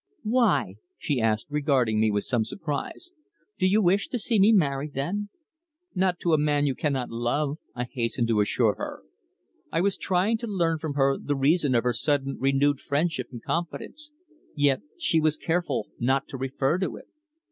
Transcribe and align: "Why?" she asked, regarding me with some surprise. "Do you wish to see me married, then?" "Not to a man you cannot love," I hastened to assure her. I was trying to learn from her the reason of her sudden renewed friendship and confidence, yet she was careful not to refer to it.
"Why?" 0.23 0.77
she 0.97 1.21
asked, 1.21 1.45
regarding 1.51 1.99
me 1.99 2.09
with 2.09 2.23
some 2.23 2.43
surprise. 2.43 3.11
"Do 3.59 3.67
you 3.67 3.83
wish 3.83 4.07
to 4.07 4.17
see 4.17 4.39
me 4.39 4.51
married, 4.51 4.95
then?" 4.95 5.29
"Not 5.93 6.17
to 6.21 6.33
a 6.33 6.39
man 6.39 6.65
you 6.65 6.73
cannot 6.73 7.11
love," 7.11 7.59
I 7.75 7.83
hastened 7.83 8.27
to 8.29 8.41
assure 8.41 8.73
her. 8.77 9.03
I 9.71 9.79
was 9.81 9.97
trying 9.97 10.39
to 10.39 10.47
learn 10.47 10.79
from 10.79 10.95
her 10.95 11.19
the 11.19 11.35
reason 11.35 11.75
of 11.75 11.83
her 11.83 11.93
sudden 11.93 12.37
renewed 12.39 12.81
friendship 12.81 13.27
and 13.31 13.43
confidence, 13.43 14.11
yet 14.55 14.81
she 14.97 15.19
was 15.21 15.37
careful 15.37 15.89
not 15.99 16.27
to 16.29 16.37
refer 16.37 16.79
to 16.79 16.95
it. 16.97 17.05